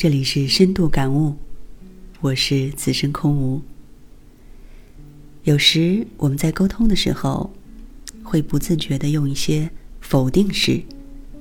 [0.00, 1.36] 这里是深度感悟，
[2.22, 3.60] 我是此生空无。
[5.42, 7.52] 有时我们在沟通的时候，
[8.24, 10.82] 会不自觉的用一些否定式、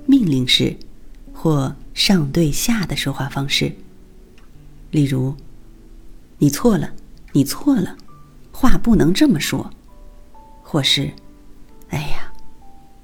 [0.06, 0.76] 命令式
[1.32, 3.74] 或上对下的说话方式，
[4.92, 5.34] 例如
[6.40, 6.94] “你错了，
[7.32, 7.96] 你错了，
[8.52, 9.72] 话不能这么说”，
[10.62, 11.14] 或是
[11.92, 12.34] “哎呀，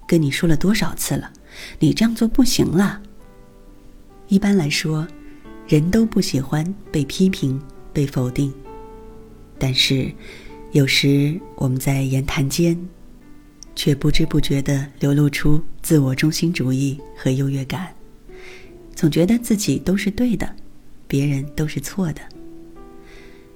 [0.06, 1.32] 跟你说了多少次了，
[1.80, 3.02] 你这样做不行了。”
[4.28, 5.08] 一般来说。
[5.68, 7.60] 人都不喜欢被批评、
[7.92, 8.54] 被否定，
[9.58, 10.12] 但是
[10.74, 12.78] 有时我们在言谈间，
[13.76, 17.94] 却不知不觉地流露出自我中心主义和优越感，
[18.94, 20.56] 总觉得自己都是对的，
[21.08, 22.22] 别人都是错的。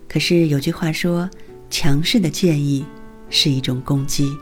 [0.08, 1.30] 可是有句话说
[1.70, 2.84] ：“强势的建议
[3.30, 4.36] 是一种攻击。”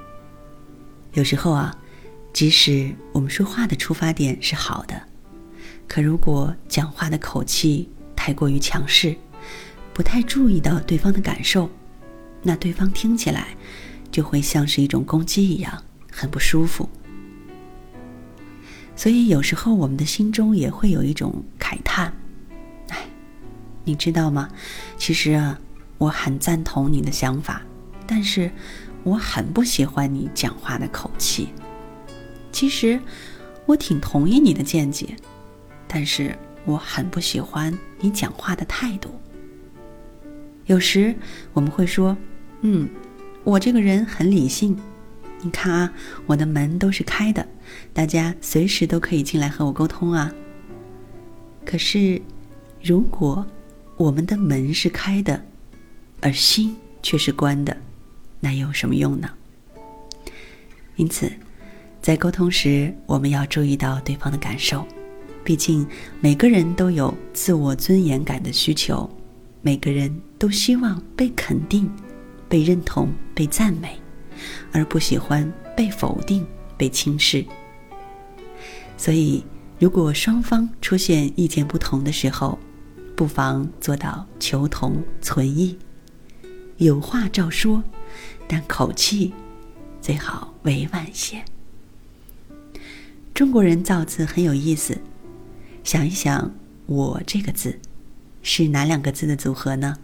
[1.14, 1.78] 有时候啊，
[2.32, 5.02] 即使我们说话的出发点是好的。
[5.88, 9.16] 可如果讲话的口气太过于强势，
[9.94, 11.70] 不太注意到对方的感受，
[12.44, 13.48] 那对方听起来
[14.12, 16.88] 就会像是一种攻击一样，很不舒服。
[18.96, 22.14] 所以有时候我们的心中也会有一种慨叹
[22.90, 22.98] ：“哎，
[23.86, 24.50] 你知道吗？
[24.98, 25.60] 其实啊，
[25.98, 27.62] 我很赞同你的想法，
[28.06, 28.52] 但是
[29.04, 31.50] 我很不喜欢你讲话的口气。
[32.52, 33.00] 其实
[33.66, 35.16] 我挺同意你的见解。”
[35.88, 39.10] 但是我很不喜欢你讲话的态度。
[40.66, 41.16] 有时
[41.54, 42.16] 我们会说
[42.62, 42.90] ：“嗯，
[43.44, 44.78] 我这个人很理性，
[45.42, 45.94] 你看啊，
[46.26, 47.48] 我的门都是开的，
[47.94, 50.32] 大家随时都可以进来和我沟通啊。”
[51.66, 52.22] 可是，
[52.84, 53.46] 如果
[53.96, 55.42] 我们的门是开的，
[56.22, 57.76] 而心却是关的，
[58.40, 59.30] 那有什么用呢？
[60.98, 61.32] 因此，
[62.02, 64.86] 在沟通时，我们要注意到对方的感受。
[65.48, 65.88] 毕竟，
[66.20, 69.10] 每个人都有自我尊严感的需求，
[69.62, 71.90] 每个人都希望被肯定、
[72.50, 73.98] 被认同、被赞美，
[74.74, 76.46] 而不喜欢被否定、
[76.76, 77.46] 被轻视。
[78.98, 79.42] 所以，
[79.80, 82.60] 如果双方出现意见不同的时候，
[83.16, 85.78] 不妨做到求同存异，
[86.76, 87.82] 有话照说，
[88.50, 89.34] 但口气
[90.02, 91.42] 最好委婉些。
[93.34, 95.00] 中国人造字很有意思。
[95.88, 96.54] 想一想，
[96.86, 97.80] 我这个字
[98.42, 99.98] 是哪两个字的组合呢？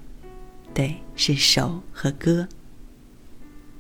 [0.74, 2.48] 对，是手和歌。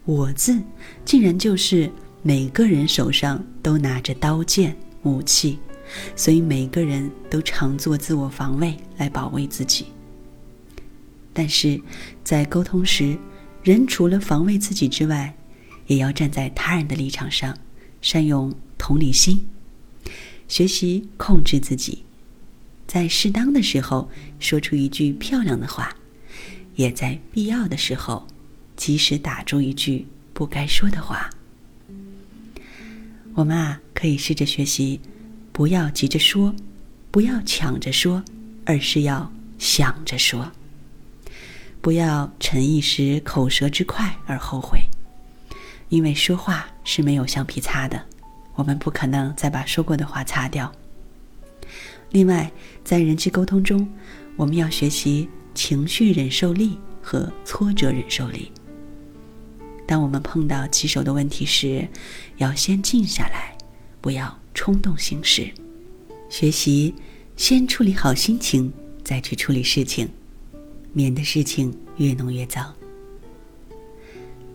[0.03, 0.61] 我字
[1.05, 1.89] 竟然就是
[2.21, 5.57] 每个人手上都拿着刀剑武器，
[6.13, 9.85] 所以每个人都常做自我防卫来保卫自己。
[11.31, 11.79] 但是
[12.21, 13.17] 在沟通时，
[13.63, 15.33] 人除了防卫自己之外，
[15.87, 17.57] 也要站在他人的立场上，
[18.01, 19.47] 善用同理心。
[20.47, 22.03] 学习控制自己，
[22.85, 24.09] 在适当的时候
[24.39, 25.95] 说出一句漂亮的话，
[26.75, 28.27] 也在必要的时候
[28.75, 31.29] 及时打住一句不该说的话。
[33.35, 34.99] 我们啊，可以试着学习，
[35.51, 36.53] 不要急着说，
[37.09, 38.23] 不要抢着说，
[38.63, 40.51] 而是要想着说。
[41.81, 44.79] 不要逞一时口舌之快而后悔，
[45.89, 48.05] 因为说话是没有橡皮擦的。
[48.55, 50.71] 我们不可能再把说过的话擦掉。
[52.11, 52.51] 另外，
[52.83, 53.87] 在人际沟通中，
[54.35, 58.51] 我们要学习情绪忍受力和挫折忍受力。
[59.87, 61.87] 当我们碰到棘手的问题时，
[62.37, 63.57] 要先静下来，
[63.99, 65.51] 不要冲动行事。
[66.29, 66.93] 学习
[67.35, 68.71] 先处理好心情，
[69.03, 70.07] 再去处理事情，
[70.93, 72.73] 免得事情越弄越糟。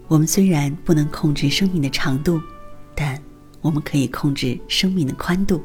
[0.07, 2.41] 我们虽然不能控制生命的长度，
[3.69, 5.63] 我们可以控制生命的宽度，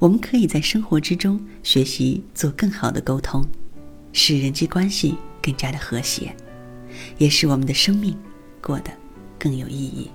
[0.00, 3.44] 我们可以在生活之中学习做更好的沟通，
[4.12, 6.34] 使人际关系更加的和谐，
[7.16, 8.12] 也使我们的生命
[8.60, 8.90] 过得
[9.38, 10.10] 更有意义。